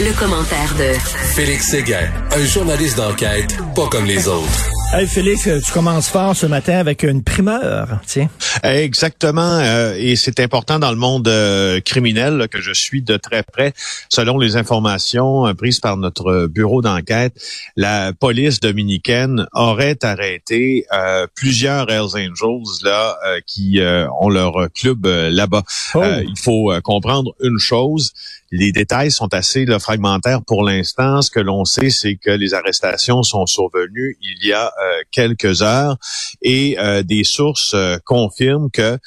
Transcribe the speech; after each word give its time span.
Le, 0.00 0.18
commentaire 0.18 0.74
de 0.74 0.98
Félix 1.34 1.68
Séguin, 1.68 2.10
un 2.32 2.44
journaliste 2.44 2.96
d'enquête 2.96 3.56
pas 3.74 3.86
comme 3.88 4.04
les 4.04 4.26
autres. 4.26 4.73
Hey 4.96 5.08
Félix, 5.08 5.48
tu 5.66 5.72
commences 5.72 6.08
fort 6.08 6.36
ce 6.36 6.46
matin 6.46 6.78
avec 6.78 7.02
une 7.02 7.24
primeur, 7.24 7.98
tiens. 8.06 8.28
Exactement, 8.62 9.58
euh, 9.58 9.96
et 9.98 10.14
c'est 10.14 10.38
important 10.38 10.78
dans 10.78 10.92
le 10.92 10.96
monde 10.96 11.26
euh, 11.26 11.80
criminel 11.80 12.36
là, 12.36 12.46
que 12.46 12.60
je 12.60 12.72
suis 12.72 13.02
de 13.02 13.16
très 13.16 13.42
près. 13.42 13.72
Selon 14.08 14.38
les 14.38 14.56
informations 14.56 15.48
euh, 15.48 15.54
prises 15.54 15.80
par 15.80 15.96
notre 15.96 16.46
bureau 16.46 16.80
d'enquête, 16.80 17.34
la 17.74 18.12
police 18.12 18.60
dominicaine 18.60 19.48
aurait 19.52 19.98
arrêté 20.04 20.86
plusieurs 21.34 21.90
Hells 21.90 22.14
Angels 22.14 22.84
là 22.84 23.18
qui 23.48 23.80
ont 24.20 24.28
leur 24.28 24.68
club 24.72 25.06
là-bas. 25.06 25.64
Oh. 25.94 26.02
il 26.22 26.38
faut 26.38 26.72
comprendre 26.84 27.34
une 27.40 27.58
chose 27.58 28.12
les 28.56 28.70
détails 28.70 29.10
sont 29.10 29.34
assez 29.34 29.64
là, 29.64 29.80
fragmentaires 29.80 30.40
pour 30.40 30.62
l'instant. 30.62 31.22
Ce 31.22 31.30
que 31.30 31.40
l'on 31.40 31.64
sait, 31.64 31.90
c'est 31.90 32.14
que 32.14 32.30
les 32.30 32.54
arrestations 32.54 33.24
sont 33.24 33.46
survenues 33.46 34.16
il 34.22 34.46
y 34.46 34.52
a 34.52 34.66
euh, 34.66 34.83
quelques 35.10 35.62
heures. 35.62 35.96
Et 36.42 36.76
euh, 36.78 37.02
des 37.02 37.24
sources 37.24 37.72
euh, 37.74 37.98
confirment 38.04 38.70
que 38.70 38.98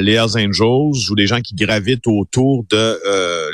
les 0.00 0.14
Hells 0.14 0.36
Angels 0.36 1.10
ou 1.10 1.14
les 1.14 1.26
gens 1.26 1.40
qui 1.40 1.54
gravitent 1.54 2.06
autour 2.06 2.64
de 2.70 3.00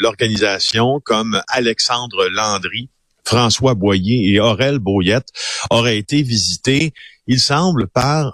l'organisation, 0.01 1.01
comme 1.05 1.41
Alexandre 1.49 2.29
Landry, 2.29 2.89
François 3.25 3.75
Boyer 3.75 4.33
et 4.33 4.41
Aurel 4.41 4.79
Boyette, 4.79 5.29
auraient 5.71 5.99
été 5.99 6.23
visités, 6.23 6.93
il 7.27 7.41
semble, 7.41 7.89
par 7.89 8.33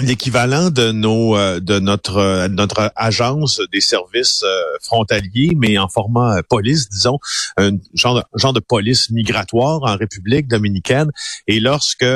l'équivalent 0.00 0.70
de 0.70 0.92
nos 0.92 1.36
euh, 1.36 1.60
de 1.60 1.78
notre 1.78 2.18
euh, 2.18 2.48
notre 2.48 2.92
agence 2.96 3.60
des 3.72 3.80
services 3.80 4.42
euh, 4.44 4.62
frontaliers 4.82 5.52
mais 5.56 5.78
en 5.78 5.88
format 5.88 6.42
police 6.48 6.88
disons 6.88 7.18
un 7.56 7.72
genre 7.94 8.16
de, 8.16 8.22
genre 8.38 8.52
de 8.52 8.60
police 8.60 9.10
migratoire 9.10 9.82
en 9.82 9.96
République 9.96 10.48
dominicaine. 10.48 11.10
Et 11.46 11.60
lorsque 11.60 12.06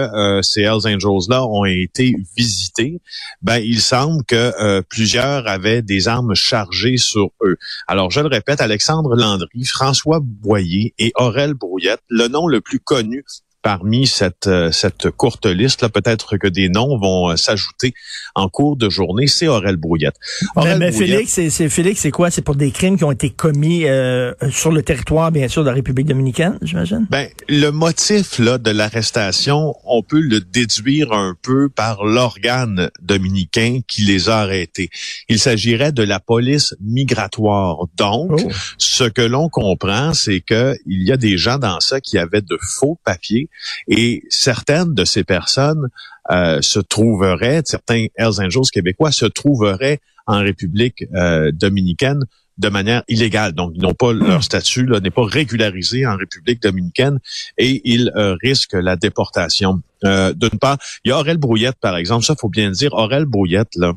ces 0.43 0.63
Hells 0.63 0.87
Angels 0.87 1.29
là 1.29 1.45
ont 1.45 1.65
été 1.65 2.15
visités 2.37 3.01
ben 3.43 3.59
il 3.59 3.81
semble 3.81 4.25
que 4.25 4.81
plusieurs 4.83 5.47
avaient 5.47 5.83
des 5.83 6.09
armes 6.09 6.35
chargées 6.35 6.97
sur 6.97 7.31
eux. 7.43 7.57
Alors 7.87 8.11
je 8.11 8.21
le 8.21 8.29
répète 8.29 8.61
Alexandre 8.61 9.17
Landry 9.17 9.65
François 9.65 10.21
Boyer 10.23 10.95
et 10.99 11.13
Aurel 11.17 11.55
Brouillette 11.55 12.03
le 12.09 12.29
nom 12.29 12.47
le 12.47 12.61
plus 12.61 12.81
connu 12.81 13.25
parmi 13.63 14.07
cette, 14.07 14.47
euh, 14.49 14.73
cette 14.73 15.11
courte 15.11 15.47
liste, 15.47 15.83
là, 15.83 15.89
peut-être 15.89 16.37
que 16.37 16.49
des 16.49 16.69
noms 16.69 16.99
vont 16.99 17.31
euh, 17.31 17.37
s'ajouter 17.37 17.95
en 18.35 18.49
cours 18.49 18.77
de 18.77 18.91
journée, 18.91 19.27
c'est 19.27 19.47
Aurel 19.47 19.77
Brouillette. 19.77 20.17
mais, 20.57 20.77
mais 20.79 20.93
Félix, 20.93 21.33
c'est 21.49 21.69
Félix, 21.69 22.01
c'est 22.01 22.11
quoi? 22.11 22.31
C'est 22.31 22.43
pour 22.43 22.57
des 22.57 22.71
crimes 22.71 22.97
qui 22.97 23.05
ont 23.05 23.13
été 23.13 23.31
commis 23.31 23.85
euh, 23.85 24.33
sur 24.51 24.73
le 24.73 24.83
territoire, 24.83 25.31
bien 25.31 25.49
sûr, 25.49 25.63
de 25.63 25.69
la 25.69 25.75
République 25.75 26.07
dominicaine, 26.07 26.59
j'imagine? 26.63 27.07
Ben, 27.11 27.29
le 27.49 27.71
motif 27.71 28.39
là, 28.39 28.59
de 28.59 28.71
l'arrestation, 28.71 29.75
on 29.85 30.03
peut 30.03 30.21
le 30.21 30.41
déduire 30.41 31.13
un 31.13 31.35
peu 31.41 31.69
par 31.69 32.05
l'organe 32.05 32.91
dominicain 33.01 33.81
qui 33.87 34.03
les 34.03 34.29
a 34.29 34.39
arrêtés. 34.41 34.91
Il 35.29 35.39
s'agirait 35.39 35.93
de 35.93 36.03
la 36.03 36.21
police 36.21 36.75
migratoire. 36.81 37.87
Donc, 37.97 38.31
Oh. 38.33 38.51
ce 38.79 39.05
que 39.05 39.23
l'on 39.23 39.49
comprend, 39.49 40.15
c'est 40.15 40.41
que 40.41 40.75
il 40.87 41.03
y 41.03 41.13
a 41.13 41.17
des 41.17 41.37
gens 41.37 41.59
dans 41.59 41.81
ça 41.81 42.01
qui 42.01 42.19
avaient 42.19 42.41
de 42.41 42.59
faux 42.61 42.99
papiers 43.05 43.49
et 43.89 44.23
certaines 44.29 44.95
de 44.95 45.05
ces 45.05 45.25
personnes 45.25 45.89
euh, 46.31 46.61
se 46.63 46.79
trouveraient, 46.79 47.63
certains 47.65 48.07
Hells 48.17 48.41
Angels 48.41 48.71
québécois 48.73 49.13
se 49.13 49.27
trouveraient 49.27 50.01
en 50.27 50.39
République 50.39 51.05
euh, 51.15 51.51
dominicaine 51.53 52.25
de 52.59 52.69
manière 52.69 53.03
illégale. 53.09 53.53
Donc, 53.53 53.73
ils 53.75 53.83
n'ont 53.83 53.95
pas 53.95 54.13
leur 54.13 54.45
statut 54.45 54.87
là, 54.87 55.01
n'est 55.01 55.11
pas 55.11 55.25
régularisé 55.25 56.07
en 56.07 56.17
République 56.17 56.63
dominicaine 56.63 57.19
et 57.59 57.81
ils 57.85 58.13
euh, 58.17 58.37
risquent 58.43 58.75
la 58.75 58.97
déportation. 58.97 59.83
Euh, 60.05 60.33
D'une 60.35 60.59
part, 60.59 60.79
il 61.05 61.09
y 61.09 61.13
a 61.13 61.19
Aurel 61.19 61.39
Brouillette, 61.39 61.77
par 61.81 61.97
exemple. 61.97 62.25
Ça, 62.25 62.35
faut 62.39 62.49
bien 62.49 62.69
le 62.69 62.75
dire. 62.75 62.93
Aurel 62.93 63.25
Brouillette, 63.25 63.75
là, 63.77 63.95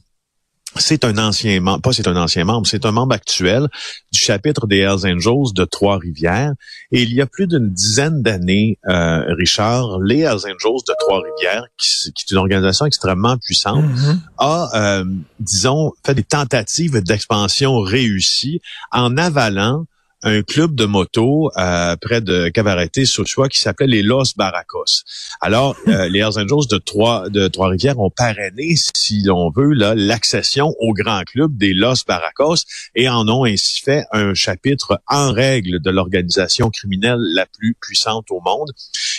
c'est 0.77 1.05
un 1.05 1.17
ancien 1.17 1.59
membre, 1.61 1.81
pas 1.81 1.93
c'est 1.93 2.07
un 2.07 2.15
ancien 2.15 2.43
membre, 2.43 2.67
c'est 2.67 2.85
un 2.85 2.91
membre 2.91 3.15
actuel 3.15 3.67
du 4.11 4.19
chapitre 4.19 4.67
des 4.67 4.79
Hells 4.79 5.05
Angels 5.05 5.53
de 5.53 5.65
Trois-Rivières. 5.65 6.53
Et 6.91 7.01
il 7.03 7.13
y 7.13 7.21
a 7.21 7.25
plus 7.25 7.47
d'une 7.47 7.69
dizaine 7.71 8.21
d'années, 8.21 8.77
euh, 8.87 9.23
Richard, 9.37 9.99
les 9.99 10.19
Hells 10.19 10.33
Angels 10.45 10.83
de 10.87 10.93
Trois-Rivières, 10.99 11.65
qui, 11.77 12.11
qui 12.13 12.25
est 12.27 12.31
une 12.31 12.37
organisation 12.37 12.85
extrêmement 12.85 13.37
puissante, 13.37 13.85
Mhm. 13.85 14.21
a, 14.37 14.69
euh, 14.75 15.05
disons, 15.39 15.93
fait 16.05 16.15
des 16.15 16.23
tentatives 16.23 17.01
d'expansion 17.01 17.79
réussies 17.79 18.61
en 18.91 19.17
avalant 19.17 19.85
un 20.23 20.41
club 20.41 20.75
de 20.75 20.85
moto 20.85 21.51
euh, 21.57 21.95
près 21.97 22.21
de 22.21 22.49
Cavarete 22.49 23.05
sur 23.05 23.27
Choix 23.27 23.49
qui 23.49 23.59
s'appelait 23.59 23.87
les 23.87 24.03
Los 24.03 24.33
Barracos. 24.35 25.03
Alors, 25.41 25.75
euh, 25.87 26.07
les 26.09 26.19
Hells 26.19 26.39
Angels 26.39 26.67
de 26.69 26.77
Trois 26.77 27.29
de 27.29 27.47
Trois-Rivières 27.47 27.99
ont 27.99 28.09
parrainé, 28.09 28.75
si 28.95 29.21
l'on 29.21 29.51
veut, 29.51 29.73
là, 29.73 29.93
l'accession 29.95 30.73
au 30.79 30.93
grand 30.93 31.23
club 31.23 31.55
des 31.57 31.73
Los 31.73 32.05
Barracos 32.07 32.63
et 32.95 33.07
en 33.09 33.27
ont 33.27 33.45
ainsi 33.45 33.81
fait 33.81 34.05
un 34.11 34.33
chapitre 34.33 35.01
en 35.07 35.31
règle 35.31 35.79
de 35.79 35.91
l'organisation 35.91 36.69
criminelle 36.69 37.19
la 37.19 37.45
plus 37.45 37.75
puissante 37.79 38.31
au 38.31 38.41
monde. 38.41 38.71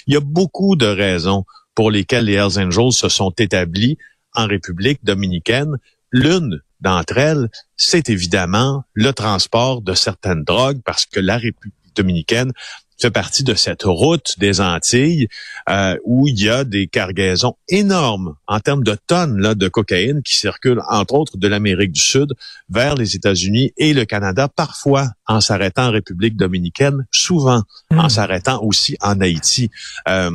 Il 0.06 0.14
y 0.14 0.16
a 0.16 0.20
beaucoup 0.20 0.76
de 0.76 0.86
raisons 0.86 1.44
pour 1.74 1.90
lesquelles 1.90 2.24
les 2.24 2.34
Hells 2.34 2.58
Angels 2.58 2.92
se 2.92 3.08
sont 3.08 3.32
établis 3.38 3.98
en 4.34 4.46
République 4.46 5.04
dominicaine. 5.04 5.76
L'une 6.10 6.60
d'entre 6.80 7.18
elles, 7.18 7.48
c'est 7.76 8.08
évidemment 8.10 8.84
le 8.94 9.12
transport 9.12 9.82
de 9.82 9.94
certaines 9.94 10.44
drogues 10.44 10.80
parce 10.84 11.06
que 11.06 11.20
la 11.20 11.38
République 11.38 11.74
dominicaine 11.94 12.52
fait 13.00 13.10
partie 13.10 13.44
de 13.44 13.54
cette 13.54 13.82
route 13.84 14.34
des 14.38 14.60
Antilles 14.60 15.28
euh, 15.68 15.96
où 16.04 16.28
il 16.28 16.42
y 16.42 16.48
a 16.48 16.64
des 16.64 16.86
cargaisons 16.86 17.56
énormes 17.68 18.36
en 18.46 18.60
termes 18.60 18.84
de 18.84 18.96
tonnes 19.06 19.38
là, 19.38 19.54
de 19.54 19.68
cocaïne 19.68 20.22
qui 20.22 20.36
circulent 20.36 20.82
entre 20.88 21.14
autres 21.14 21.36
de 21.36 21.48
l'Amérique 21.48 21.92
du 21.92 22.00
Sud 22.00 22.32
vers 22.70 22.94
les 22.94 23.14
États-Unis 23.14 23.72
et 23.76 23.92
le 23.92 24.04
Canada, 24.04 24.48
parfois 24.48 25.10
en 25.26 25.40
s'arrêtant 25.40 25.88
en 25.88 25.90
République 25.90 26.36
dominicaine, 26.36 27.06
souvent 27.10 27.62
en 27.90 28.08
s'arrêtant 28.08 28.62
aussi 28.62 28.96
en 29.00 29.20
Haïti. 29.20 29.70
Euh, 30.08 30.30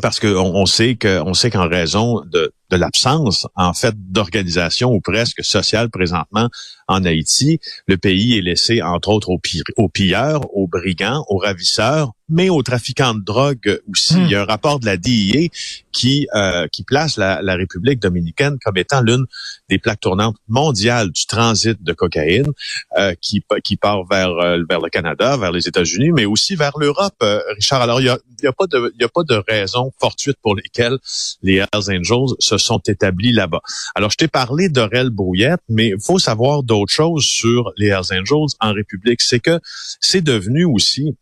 parce 0.00 0.20
qu'on 0.20 0.28
on 0.28 0.66
sait 0.66 0.96
que 0.96 1.20
on 1.20 1.34
sait 1.34 1.50
qu'en 1.50 1.68
raison 1.68 2.22
de, 2.26 2.52
l'absence 2.70 3.46
en 3.56 3.72
fait 3.72 3.94
d'organisation 3.96 4.92
ou 4.92 5.00
presque 5.00 5.42
sociale 5.42 5.88
présentement 5.90 6.50
en 6.86 7.04
Haïti, 7.04 7.60
le 7.86 7.96
pays 7.96 8.36
est 8.36 8.42
laissé 8.42 8.82
entre 8.82 9.08
autres 9.08 9.30
aux 9.30 9.88
pilleurs, 9.88 10.42
aux 10.54 10.68
brigands, 10.68 11.24
aux 11.28 11.38
ravisseurs, 11.38 12.12
mais 12.28 12.48
aux 12.48 12.62
trafiquants 12.62 13.14
de 13.14 13.22
drogue 13.22 13.80
aussi. 13.90 14.16
Hmm. 14.16 14.24
Il 14.24 14.30
y 14.30 14.34
a 14.34 14.42
un 14.42 14.44
rapport 14.44 14.80
de 14.80 14.86
la 14.86 14.96
DIA 14.96 15.48
qui 15.92 16.26
euh, 16.34 16.66
qui 16.68 16.84
place 16.84 17.16
la, 17.16 17.42
la 17.42 17.56
République 17.56 18.00
dominicaine 18.00 18.58
comme 18.64 18.76
étant 18.76 19.00
l'une 19.00 19.26
des 19.68 19.78
plaques 19.78 20.00
tournantes 20.00 20.36
mondiales 20.48 21.10
du 21.10 21.26
transit 21.26 21.82
de 21.82 21.92
cocaïne 21.92 22.50
euh, 22.98 23.14
qui 23.20 23.42
qui 23.64 23.76
part 23.76 24.04
vers 24.04 24.30
euh, 24.30 24.62
vers 24.68 24.80
le 24.80 24.88
Canada, 24.90 25.36
vers 25.36 25.52
les 25.52 25.68
États-Unis, 25.68 26.12
mais 26.12 26.24
aussi 26.24 26.56
vers 26.56 26.78
l'Europe. 26.78 27.14
euh, 27.22 27.40
Richard, 27.56 27.82
alors 27.82 28.00
il 28.00 28.06
y 28.06 28.10
a 28.10 28.18
y 28.42 28.46
a 28.46 28.52
pas 28.52 28.66
de 28.66 28.92
y 28.98 29.04
a 29.04 29.08
pas 29.08 29.22
de 29.24 29.42
raison 29.48 29.92
fortuite 30.00 30.36
pour 30.42 30.54
lesquelles 30.54 30.98
les 31.42 31.56
Hells 31.56 31.90
Angels 31.98 32.34
se 32.38 32.58
sont 32.58 32.80
établis 32.86 33.32
là-bas. 33.32 33.60
Alors 33.94 34.10
je 34.10 34.16
t'ai 34.16 34.28
parlé 34.28 34.68
d'Aurel 34.68 35.10
Brouillette, 35.10 35.60
mais 35.68 35.88
il 35.88 36.00
faut 36.00 36.18
savoir 36.18 36.62
d'autres 36.62 36.92
choses 36.92 37.24
sur 37.24 37.72
les 37.76 37.88
Hells 37.88 38.12
Angels 38.12 38.54
en 38.60 38.72
République, 38.72 39.20
c'est 39.20 39.40
que 39.40 39.60
c'est 40.00 40.22
devenu 40.22 40.64
aussi 40.64 41.16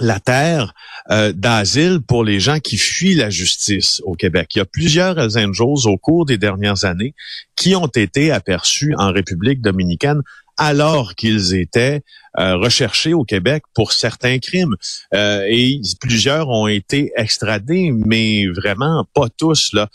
la 0.00 0.20
terre 0.20 0.74
euh, 1.10 1.32
d'asile 1.32 2.00
pour 2.06 2.22
les 2.24 2.40
gens 2.40 2.60
qui 2.60 2.76
fuient 2.76 3.14
la 3.14 3.30
justice 3.30 4.00
au 4.04 4.14
Québec. 4.14 4.50
Il 4.54 4.58
y 4.58 4.60
a 4.60 4.64
plusieurs 4.66 5.18
Hells 5.18 5.60
au 5.86 5.96
cours 5.96 6.26
des 6.26 6.38
dernières 6.38 6.84
années 6.84 7.14
qui 7.56 7.74
ont 7.74 7.86
été 7.86 8.30
aperçus 8.30 8.94
en 8.98 9.12
République 9.12 9.60
dominicaine 9.60 10.20
alors 10.60 11.14
qu'ils 11.14 11.54
étaient 11.54 12.02
euh, 12.38 12.56
recherchés 12.56 13.14
au 13.14 13.24
Québec 13.24 13.62
pour 13.74 13.92
certains 13.92 14.38
crimes. 14.38 14.74
Euh, 15.14 15.44
et 15.48 15.80
plusieurs 16.00 16.48
ont 16.48 16.66
été 16.66 17.12
extradés, 17.16 17.90
mais 17.92 18.46
vraiment 18.48 19.06
pas 19.14 19.28
tous. 19.36 19.72
là. 19.72 19.88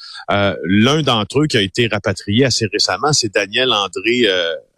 L'un 0.65 1.01
d'entre 1.01 1.41
eux 1.41 1.47
qui 1.47 1.57
a 1.57 1.61
été 1.61 1.87
rapatrié 1.87 2.45
assez 2.45 2.65
récemment, 2.71 3.11
c'est 3.13 3.33
Daniel 3.33 3.71
André, 3.73 4.25
André, 4.25 4.25
And- 4.25 4.72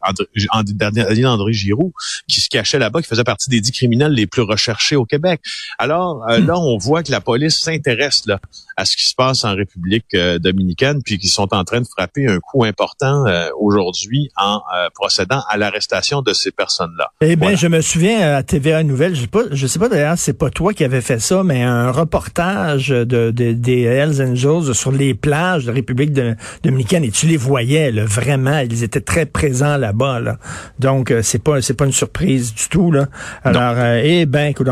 Daniel 0.73 1.27
André 1.27 1.53
Giroux, 1.53 1.93
qui 2.27 2.41
se 2.41 2.49
cachait 2.49 2.79
là-bas, 2.79 3.01
qui 3.01 3.07
faisait 3.07 3.23
partie 3.23 3.49
des 3.49 3.61
dix 3.61 3.71
criminels 3.71 4.11
les 4.13 4.27
plus 4.27 4.41
recherchés 4.41 4.95
au 4.95 5.05
Québec. 5.05 5.41
Alors 5.79 6.23
euh, 6.29 6.39
là, 6.39 6.57
on 6.57 6.77
voit 6.77 7.03
que 7.03 7.11
la 7.11 7.21
police 7.21 7.59
s'intéresse 7.59 8.23
là 8.25 8.39
à 8.77 8.83
ce 8.85 8.97
qui 8.97 9.05
se 9.07 9.15
passe 9.15 9.45
en 9.45 9.55
République 9.55 10.05
euh, 10.15 10.37
dominicaine, 10.37 11.01
puis 11.03 11.17
qu'ils 11.17 11.29
sont 11.29 11.47
en 11.53 11.63
train 11.63 11.79
de 11.79 11.87
frapper 11.87 12.27
un 12.27 12.39
coup 12.39 12.65
important 12.65 13.25
euh, 13.25 13.47
aujourd'hui 13.57 14.29
en 14.35 14.57
euh, 14.75 14.89
procédant 14.93 15.41
à 15.49 15.55
l'arrestation 15.57 16.21
de 16.21 16.33
ces 16.33 16.51
personnes-là. 16.51 17.09
Eh 17.21 17.35
bien, 17.35 17.35
Voilà. 17.37 17.55
je 17.55 17.67
me 17.67 17.79
souviens 17.81 18.35
à 18.35 18.43
TVA 18.43 18.83
Nouvelle, 18.83 19.15
je 19.15 19.21
sais 19.21 19.27
pas, 19.27 19.43
je 19.49 19.65
sais 19.67 19.79
pas 19.79 19.87
d'ailleurs, 19.87 20.17
c'est 20.17 20.33
pas 20.37 20.49
toi 20.49 20.73
qui 20.73 20.83
avais 20.83 20.99
fait 21.01 21.19
ça, 21.19 21.41
mais 21.43 21.63
un 21.63 21.89
reportage 21.91 22.89
de, 22.89 23.03
de- 23.31 23.53
des 23.53 23.83
Hells 23.83 24.21
Angels 24.21 24.73
sur 24.75 24.91
les 24.91 25.13
plages 25.13 25.65
de 25.65 25.71
République 25.71 26.11
de- 26.11 26.35
dominicaine 26.63 27.03
et 27.05 27.11
tu 27.11 27.27
les 27.27 27.37
voyais, 27.37 27.91
là, 27.93 28.03
vraiment, 28.05 28.59
ils 28.59 28.83
étaient 28.83 28.99
très 28.99 29.25
présents 29.25 29.77
là-bas. 29.77 29.94
Là-bas. 29.95 30.19
Là. 30.19 30.37
Donc, 30.79 31.13
c'est 31.21 31.43
pas 31.43 31.61
c'est 31.61 31.73
pas 31.73 31.85
une 31.85 31.91
surprise 31.91 32.53
du 32.53 32.67
tout. 32.69 32.91
Là. 32.91 33.07
Alors, 33.43 33.77
eh 34.03 34.25
ben, 34.25 34.53